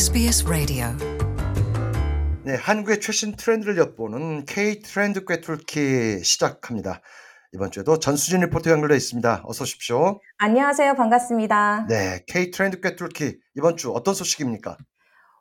[0.00, 0.86] SBS 라디오
[2.42, 7.02] 네, 한국의 최신 트렌드를 엿보는 K 트렌드 꿰뚫기 시작합니다.
[7.52, 9.42] 이번 주에도 전수진 리포터 연결돼 있습니다.
[9.44, 10.18] 어서 오십시오.
[10.38, 10.94] 안녕하세요.
[10.94, 11.84] 반갑습니다.
[11.86, 14.78] 네, K 트렌드 꿰뚫기 이번 주 어떤 소식입니까?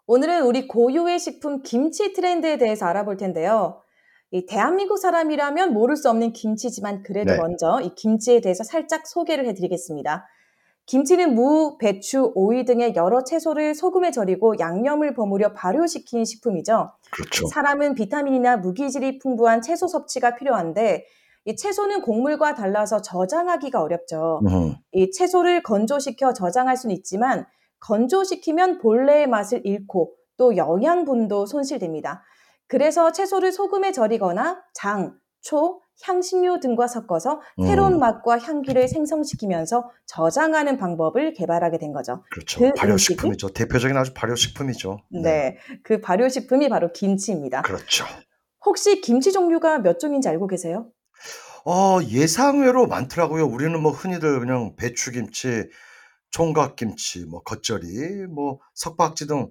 [0.08, 3.82] 오늘은 우리 고유의 식품 김치 트렌드에 대해서 알아볼 텐데요.
[4.32, 7.38] 이 대한민국 사람이라면 모를 수 없는 김치지만 그래도 네.
[7.38, 10.28] 먼저 이 김치에 대해서 살짝 소개를 해드리겠습니다.
[10.90, 16.92] 김치는 무, 배추, 오이 등의 여러 채소를 소금에 절이고 양념을 버무려 발효시킨 식품이죠.
[17.12, 17.46] 그렇죠.
[17.46, 21.06] 사람은 비타민이나 무기질이 풍부한 채소 섭취가 필요한데
[21.46, 24.42] 이 채소는 곡물과 달라서 저장하기가 어렵죠.
[24.50, 27.46] 음, 이 채소를 건조시켜 저장할 수는 있지만
[27.82, 32.24] 건조시키면 본래의 맛을 잃고 또 영양분도 손실됩니다.
[32.66, 38.00] 그래서 채소를 소금에 절이거나 장, 초, 향신료 등과 섞어서 새로운 음.
[38.00, 42.24] 맛과 향기를 생성시키면서 저장하는 방법을 개발하게 된 거죠.
[42.32, 42.60] 그렇죠.
[42.60, 43.50] 그 발효식품이죠.
[43.50, 45.00] 대표적인 아주 발효식품이죠.
[45.10, 45.58] 네.
[45.84, 47.62] 그 발효식품이 바로 김치입니다.
[47.64, 48.06] 그렇죠.
[48.66, 50.90] 혹시 김치 종류가 몇 종인지 알고 계세요?
[51.66, 53.46] 어, 예상외로 많더라고요.
[53.46, 55.70] 우리는 뭐 흔히들 그냥 배추김치,
[56.32, 59.50] 총각김치, 뭐 겉절이, 뭐 석박지 등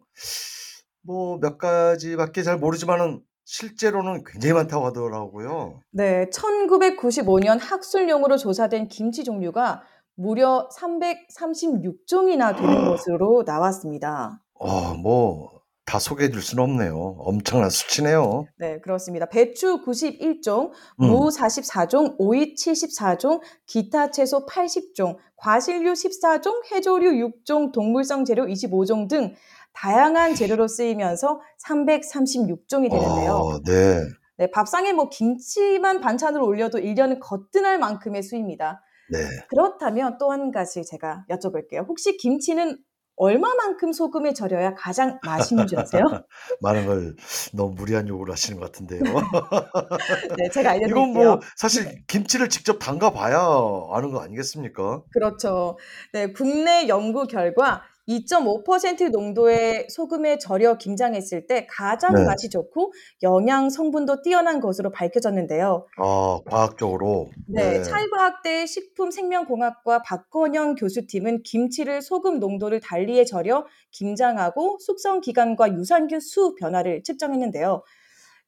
[1.09, 5.81] 뭐 몇 가지밖에 잘 모르지만은 실제로는 굉장히 많다고 하더라고요.
[5.91, 9.83] 네, 1995년 학술용으로 조사된 김치 종류가
[10.17, 14.43] 무려 336종이나 되는 것으로 나왔습니다.
[14.53, 15.58] 어, 뭐
[15.89, 17.17] 다 소개해 줄 수는 없네요.
[17.19, 18.45] 엄청난 수치네요.
[18.59, 19.25] 네, 그렇습니다.
[19.27, 21.07] 배추 91종, 음.
[21.07, 29.35] 무 44종, 오이 74종, 기타 채소 80종, 과실류 14종, 해조류 6종, 동물성 재료 25종 등
[29.73, 33.33] 다양한 재료로 쓰이면서 336종이 되는데요.
[33.33, 34.01] 어, 네.
[34.37, 38.83] 네, 밥상에 뭐 김치만 반찬으로 올려도 1년은 거뜬할 만큼의 수입니다.
[39.11, 39.19] 네.
[39.49, 41.87] 그렇다면 또 한 가지 제가 여쭤볼게요.
[41.89, 42.77] 혹시 김치는
[43.19, 46.03] 얼마만큼 소금에 절여야 가장 맛있는 줄 아세요?
[46.63, 47.17] 많은 걸
[47.53, 49.01] 너무 무리한 요구를 하시는 것 같은데요.
[50.39, 51.13] 네, 제가 이건 알려드릴게요.
[51.13, 53.39] 뭐 사실 김치를 직접 담가 봐야
[53.93, 55.03] 아는 거 아니겠습니까?
[55.13, 55.79] 그렇죠.
[56.13, 62.25] 네, 국내 연구 결과 2.5% 농도의 소금에 절여 김장했을 때 가장 네.
[62.25, 62.93] 맛이 좋고
[63.23, 65.87] 영양 성분도 뛰어난 것으로 밝혀졌는데요.
[65.99, 67.31] 아, 과학적으로.
[67.47, 76.55] 네, 찰과학대 식품생명공학과 박건영 교수팀은 김치를 소금 농도를 달리에 절여 김장하고 숙성 기간과 유산균 수
[76.55, 77.83] 변화를 측정했는데요.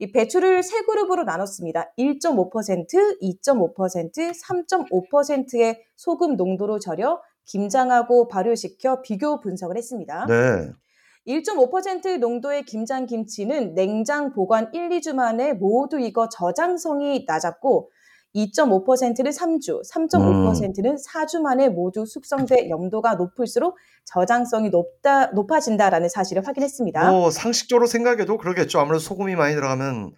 [0.03, 1.93] 이 배추를 세 그룹으로 나눴습니다.
[1.99, 7.20] 1.5%, 2.5%, 3.5%의 소금 농도로 절여
[7.50, 10.27] 김장하고 발효시켜 비교 분석을 했습니다.
[10.27, 10.71] 네.
[11.27, 17.91] 1.5% 농도의 김장 김치는 냉장 보관 1, 2주 만에 모두 익어 저장성이 낮았고
[18.34, 27.11] 2.5%는 3주, 3.5%는 4주 만에 모두 숙성돼 염도가 높을수록 저장성이 높다 높아진다라는 사실을 확인했습니다.
[27.11, 28.78] 뭐 상식적으로 생각해도 그러겠죠.
[28.78, 30.12] 아무래도 소금이 많이 들어가면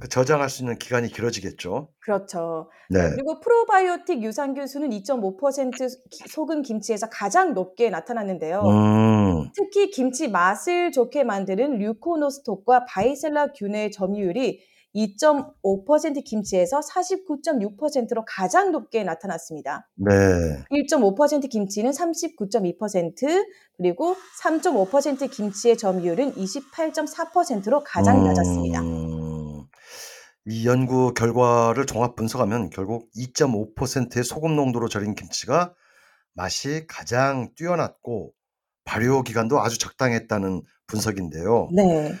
[0.00, 1.88] 그 저장할 수 있는 기간이 길어지겠죠.
[2.00, 2.70] 그렇죠.
[2.90, 3.10] 네.
[3.10, 8.60] 그리고 프로바이오틱 유산균 수는 2.5% 기- 소금 김치에서 가장 높게 나타났는데요.
[8.60, 9.50] 음.
[9.54, 14.60] 특히 김치 맛을 좋게 만드는 류코노스톡과 바이셀라 균의 점유율이
[14.94, 19.86] 2.5% 김치에서 49.6%로 가장 높게 나타났습니다.
[19.96, 20.12] 네.
[20.70, 23.44] 1.5% 김치는 39.2%,
[23.76, 28.80] 그리고 3.5% 김치의 점유율은 28.4%로 가장 낮았습니다.
[30.46, 30.50] 음.
[30.50, 35.74] 이 연구 결과를 종합 분석하면 결국 2.5%의 소금 농도로 절인 김치가
[36.34, 38.32] 맛이 가장 뛰어났고
[38.84, 41.68] 발효 기간도 아주 적당했다는 분석인데요.
[41.74, 42.14] 네.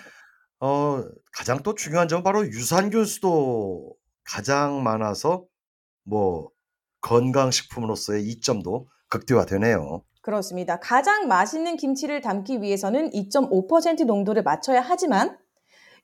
[0.58, 3.94] 어, 가장 또 중요한 점은 바로 유산균 수도
[4.24, 5.44] 가장 많아서
[6.04, 6.50] 뭐
[7.02, 10.02] 건강식품으로서의 이점도 극대화되네요.
[10.22, 10.80] 그렇습니다.
[10.80, 15.38] 가장 맛있는 김치를 담기 위해서는 2.5% 농도를 맞춰야 하지만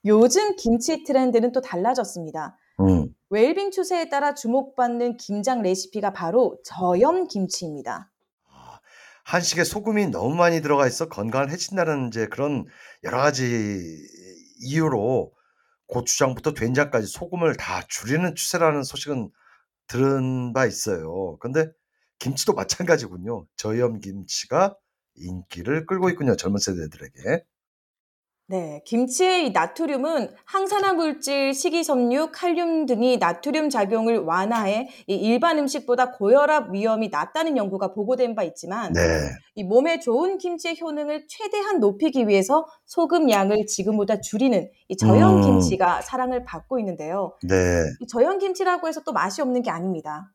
[0.04, 2.56] 요즘 김치 트렌드는 또 달라졌습니다.
[2.80, 3.08] 음.
[3.30, 8.10] 웰빙 추세에 따라 주목받는 김장 레시피가 바로 저염 김치입니다.
[8.50, 8.80] 아,
[9.24, 12.66] 한식에 소금이 너무 많이 들어가 있어 건강을 해친다는 이제 그런
[13.04, 13.96] 여러 가지
[14.60, 15.32] 이유로
[15.86, 19.30] 고추장부터 된장까지 소금을 다 줄이는 추세라는 소식은
[19.86, 21.36] 들은 바 있어요.
[21.38, 21.70] 근데
[22.18, 23.46] 김치도 마찬가지군요.
[23.56, 24.76] 저염 김치가
[25.16, 26.36] 인기를 끌고 있군요.
[26.36, 27.44] 젊은 세대들에게.
[28.48, 36.12] 네, 김치의 이 나트륨은 항산화 물질, 식이섬유, 칼륨 등이 나트륨 작용을 완화해 이 일반 음식보다
[36.12, 39.00] 고혈압 위험이 낮다는 연구가 보고된 바 있지만 네.
[39.54, 45.42] 이 몸에 좋은 김치의 효능을 최대한 높이기 위해서 소금 양을 지금보다 줄이는 이 저염 음.
[45.42, 47.32] 김치가 사랑을 받고 있는데요.
[47.48, 47.84] 네.
[48.00, 50.30] 이 저염 김치라고 해서 또 맛이 없는 게 아닙니다.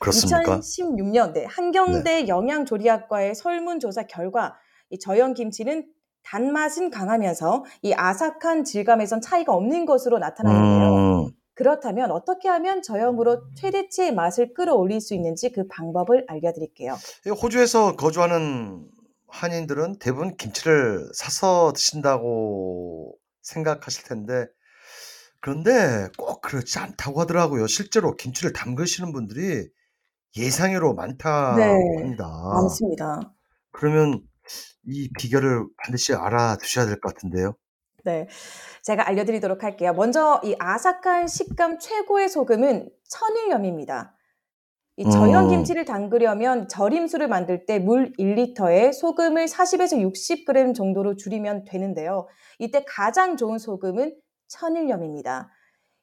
[0.00, 0.58] 그렇습니까?
[0.60, 4.54] 2016년 네, 한경대 영양조리학과의 설문조사 결과
[4.90, 5.84] 이 저염 김치는
[6.30, 11.26] 단맛은 강하면서 이 아삭한 질감에선 차이가 없는 것으로 나타나는데요.
[11.26, 11.30] 음.
[11.54, 16.96] 그렇다면 어떻게 하면 저염으로 최대치의 맛을 끌어올릴 수 있는지 그 방법을 알려드릴게요.
[17.26, 18.86] 이 호주에서 거주하는
[19.26, 24.46] 한인들은 대부분 김치를 사서 드신다고 생각하실 텐데
[25.40, 27.66] 그런데 꼭 그렇지 않다고 하더라고요.
[27.66, 29.68] 실제로 김치를 담그시는 분들이
[30.36, 31.72] 예상외로 많다고 네.
[31.96, 32.28] 합니다.
[32.54, 33.32] 많습니다.
[33.72, 34.22] 그러면
[34.86, 37.54] 이 비결을 반드시 알아두셔야 될 것 같은데요.
[38.04, 38.28] 네.
[38.82, 39.92] 제가 알려드리도록 할게요.
[39.92, 44.14] 먼저 이 아삭한 식감 최고의 소금은 천일염입니다.
[44.96, 45.48] 이 저염 음.
[45.50, 52.26] 김치를 담그려면 절임수를 만들 때 물 1리터에 소금을 40에서 60g 정도로 줄이면 되는데요.
[52.58, 54.16] 이때 가장 좋은 소금은
[54.48, 55.50] 천일염입니다.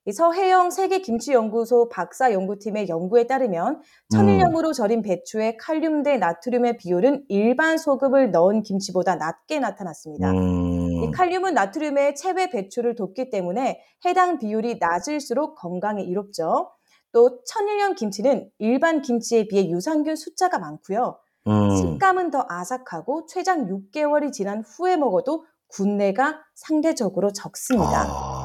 [0.08, 3.82] 이 서해영 세계김치연구소 박사 연구팀의 연구에 따르면 음.
[4.10, 10.32] 천일염으로 절인 배추의 칼륨 대 나트륨의 비율은 일반 소금을 넣은 김치보다 낮게 나타났습니다.
[10.32, 11.12] 이 음.
[11.12, 16.70] 칼륨은 나트륨의 체외 배출을 돕기 때문에 해당 비율이 낮을수록 건강에 이롭죠.
[17.12, 21.18] 또 천일염 김치는 일반 김치에 비해 유산균 숫자가 많고요.
[21.48, 21.76] 음.
[21.76, 28.06] 식감은 더 아삭하고 최장 6개월이 지난 후에 먹어도 군내가 상대적으로 적습니다.
[28.08, 28.45] 아.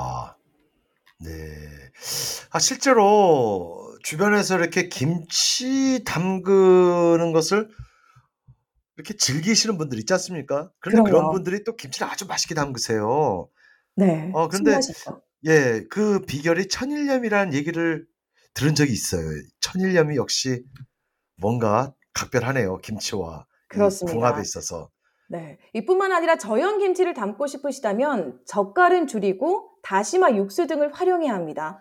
[1.20, 1.30] 네.
[2.50, 7.68] 아 실제로 주변에서 이렇게 김치 담그는 것을
[8.96, 10.70] 이렇게 즐기시는 분들 있지 않습니까?
[10.80, 11.32] 그런데 그런 그럼요.
[11.32, 13.48] 분들이 또 김치를 아주 맛있게 담그세요.
[13.96, 14.30] 네.
[14.34, 14.78] 어 근데.
[15.42, 18.06] 예그 비결이 천일염이라는 얘기를
[18.52, 19.22] 들은 적이 있어요.
[19.62, 20.62] 천일염이 역시
[21.38, 24.40] 뭔가 각별하네요, 김치와 이 궁합에 그렇습니다.
[24.42, 24.90] 있어서.
[25.30, 25.58] 네.
[25.72, 31.80] 이뿐만 아니라 저염 김치를 담고 싶으시다면 젓갈은 줄이고 다시마 육수 등을 활용해야 합니다.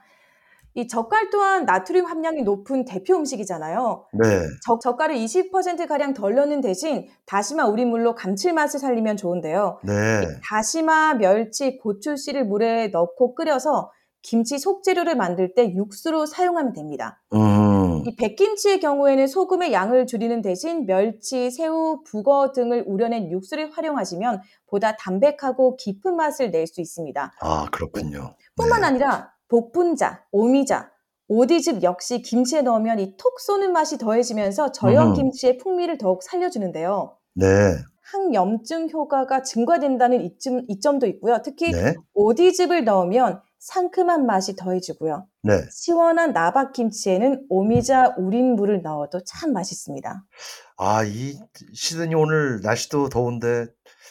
[0.75, 4.05] 이 젓갈 또한 나트륨 함량이 높은 대표 음식이잖아요.
[4.13, 4.41] 네.
[4.65, 9.79] 젓 젓갈을 20% 가량 덜 넣는 대신 다시마 우린물로 감칠맛을 살리면 좋은데요.
[9.83, 10.21] 이 네.
[10.43, 17.21] 다시마, 멸치, 고추 씨를 물에 넣고 끓여서 김치 속재료를 만들 때 육수로 사용하면 됩니다.
[17.33, 18.03] 음.
[18.05, 24.95] 이 백김치의 경우에는 소금의 양을 줄이는 대신 멸치, 새우, 북어 등을 우려낸 육수를 활용하시면 보다
[24.97, 27.33] 담백하고 깊은 맛을 낼 수 있습니다.
[27.41, 28.35] 아 그렇군요.
[28.55, 28.87] 뿐만 네.
[28.87, 30.91] 아니라 복분자, 오미자,
[31.27, 35.13] 오디즙 역시 김치에 넣으면 이 톡 쏘는 맛이 더해지면서 저염.
[35.13, 37.15] 김치의 풍미를 더욱 살려주는데요.
[37.35, 37.45] 네.
[38.11, 41.39] 항염증 효과가 증가된다는 이점, 이점도 있고요.
[41.43, 41.93] 특히 네.
[42.15, 45.27] 오디즙을 넣으면 상큼한 맛이 더해지고요.
[45.43, 45.61] 네.
[45.71, 50.25] 시원한 나박김치에는 오미자 우린 물을 넣어도 참 맛있습니다.
[50.77, 51.37] 아 이
[51.73, 53.67] 시드니 오늘 날씨도 더운데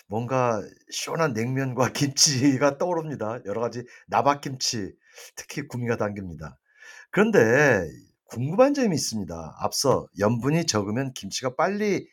[0.06, 3.40] 뭔가 시원한 냉면과 김치가 떠오릅니다.
[3.46, 4.92] 여러 가지 나박김치
[5.34, 6.58] 특히 구미가 당깁니다.
[7.10, 7.88] 그런데
[8.26, 9.56] 궁금한 점이 있습니다.
[9.60, 12.06] 앞서 염분이 적으면 김치가 빨리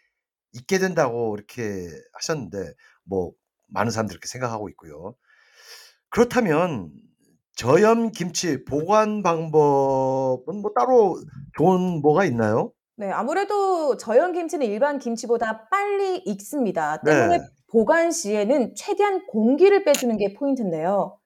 [0.53, 2.73] 익게 된다고 이렇게 하셨는데
[3.03, 3.33] 뭐
[3.67, 5.15] 많은 사람들이 그렇게 생각하고 있고요.
[6.09, 6.91] 그렇다면
[7.55, 11.17] 저염 김치 보관 방법은 뭐 따로
[11.57, 12.71] 좋은 뭐가 있나요?
[12.97, 17.01] 네, 아무래도 저염 김치는 일반 김치보다 빨리 익습니다.
[17.01, 17.43] 때문에 네.
[17.71, 21.17] 보관 시에는 최대한 공기를 빼주는 게 포인트인데요.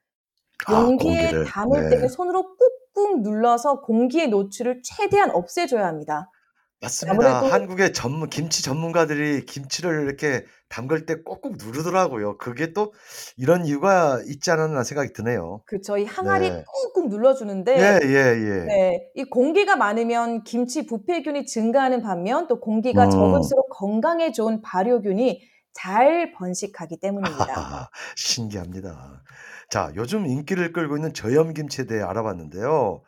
[0.68, 1.46] 아 용기에 공기를.
[1.46, 2.02] 담을 네.
[2.02, 2.56] 때 손으로
[2.94, 6.30] 꾹꾹 눌러서 공기의 노출을 최대한 없애줘야 합니다.
[6.81, 7.40] 맞습니다.
[7.40, 12.38] 아무래도 한국의 전문 김치 전문가들이 김치를 이렇게 담글 때 꼭꼭 누르더라고요.
[12.38, 12.94] 그게 또
[13.38, 15.62] 이런 이유가 있지 않았나 생각이 드네요.
[15.66, 15.98] 그쵸.
[15.98, 16.64] 이 항아리 네.
[16.94, 18.66] 꾹꾹 눌러주는데 예 예 예.
[18.66, 23.09] 네, 이 공기가 많으면 김치 부패균이 증가하는 반면 또 공기가 음.
[23.09, 25.42] 적을수록 건강에 좋은 발효균이
[25.74, 27.90] 잘 번식하기 때문입니다.
[28.16, 29.21] 신기합니다.
[29.69, 33.02] 자 요즘 인기를 끌고 있는 저염 김치에 대해 알아봤는데요.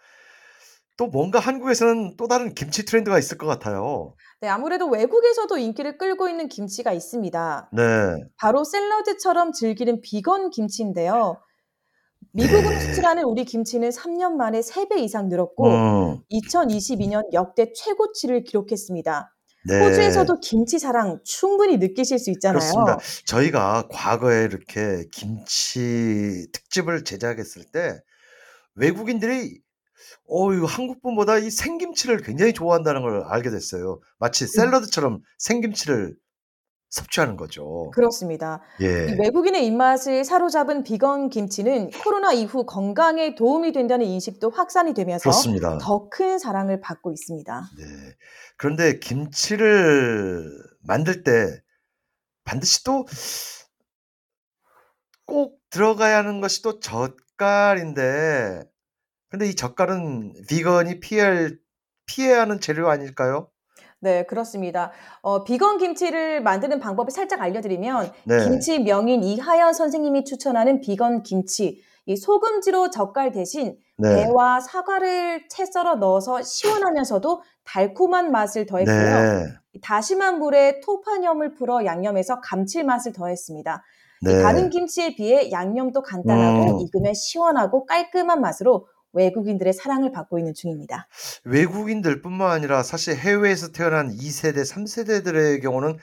[0.97, 4.13] 또 뭔가 한국에서는 또 다른 김치 트렌드가 있을 것 같아요.
[4.41, 7.69] 네, 아무래도 외국에서도 인기를 끌고 있는 김치가 있습니다.
[7.73, 7.83] 네.
[8.37, 11.37] 바로 샐러드처럼 즐기는 비건 김치인데요.
[12.33, 12.79] 미국으로 네.
[12.79, 16.21] 수출하는 우리 김치는 3년 만에 3배 이상 늘었고 음.
[16.31, 19.33] 2022년 역대 최고치를 기록했습니다.
[19.67, 19.79] 네.
[19.79, 22.93] 호주에서도 김치 사랑 충분히 느끼실 수 그렇습니다.
[22.93, 22.97] 있잖아요.
[23.25, 27.99] 저희가 과거에 이렇게 김치 특집을 제작했을 때
[28.75, 29.61] 외국인들이
[30.27, 33.99] 어 이거 한국 분보다 이 생김치를 굉장히 좋아한다는 걸 알게 됐어요.
[34.19, 34.47] 마치 음.
[34.47, 36.15] 샐러드처럼 생김치를
[36.89, 37.89] 섭취하는 거죠.
[37.93, 38.61] 그렇습니다.
[38.81, 39.15] 이 예.
[39.17, 45.29] 외국인의 입맛을 사로잡은 비건 김치는 코로나 이후 건강에 도움이 된다는 인식도 확산이 되면서.
[45.79, 47.61] 더 큰 사랑을 받고 있습니다.
[47.77, 47.85] 네.
[48.57, 50.49] 그런데 김치를
[50.83, 51.61] 만들 때
[52.43, 53.05] 반드시 또
[55.25, 58.63] 꼭 들어가야 하는 것이 또 젓갈인데
[59.31, 61.57] 근데 이 젓갈은 비건이 피할
[62.05, 63.47] 피해야 하는 재료 아닐까요?
[64.01, 64.91] 네, 그렇습니다.
[65.21, 68.43] 어, 비건 김치를 만드는 방법을 살짝 알려드리면 네.
[68.43, 71.81] 김치 명인 이하연 선생님이 추천하는 비건 김치.
[72.07, 74.25] 이 소금지로 젓갈 대신 네.
[74.25, 78.95] 배와 사과를 채 썰어 넣어서 시원하면서도 달콤한 맛을 더했고요.
[78.95, 79.45] 네.
[79.81, 83.83] 다시만 물에 토파념을 풀어 양념해서 감칠맛을 더했습니다.
[84.23, 84.41] 이 네.
[84.41, 86.79] 다른 김치에 비해 양념도 간단하고 음.
[86.81, 91.07] 익으면 시원하고 깔끔한 맛으로 외국인들의 사랑을 받고 있는 중입니다.
[91.43, 95.97] 외국인들뿐만 아니라 사실 해외에서 태어난 2세대, 3세대들의 경우는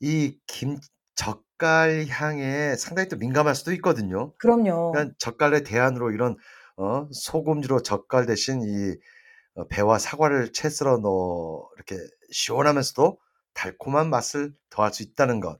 [0.00, 0.78] 이 김
[1.14, 4.34] 젓갈 향에 상당히 또 민감할 수도 있거든요.
[4.38, 4.92] 그럼요.
[4.92, 6.36] 그러니까 젓갈의 대안으로 이런
[6.76, 11.96] 어 소금으로 젓갈 대신 이어 배와 사과를 채 썰어 넣어 이렇게
[12.32, 13.18] 시원하면서도
[13.54, 15.58] 달콤한 맛을 더할 수 있다는 것.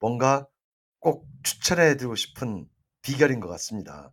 [0.00, 0.46] 뭔가
[1.00, 2.66] 꼭 추천해 드리고 싶은
[3.02, 4.12] 비결인 것 같습니다.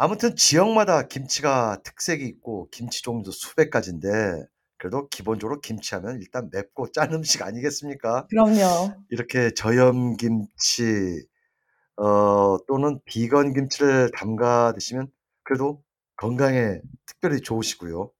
[0.00, 7.12] 아무튼 지역마다 김치가 특색이 있고 김치 종류도 수백 가지인데 그래도 기본적으로 김치하면 일단 맵고 짠
[7.12, 8.28] 음식 아니겠습니까?
[8.28, 8.94] 그럼요.
[9.10, 11.26] 이렇게 저염 김치
[11.96, 15.08] 어 또는 비건 김치를 담가 드시면
[15.42, 15.82] 그래도
[16.16, 18.12] 건강에 특별히 좋으시고요.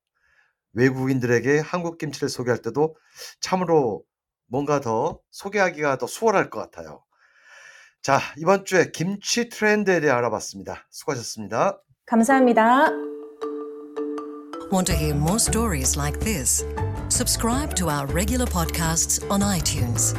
[0.72, 2.96] 외국인들에게 한국 김치를 소개할 때도
[3.40, 4.02] 참으로
[4.46, 7.04] 뭔가 더 소개하기가 더 수월할 것 같아요.
[8.02, 10.86] 자, 이번 주에 김치 트렌드에 대해 알아봤습니다.
[10.90, 11.80] 수고하셨습니다.
[12.06, 12.90] 감사합니다.
[14.70, 16.64] Want to hear more stories like this?
[17.08, 20.14] Subscribe to our regular podcasts on iTunes.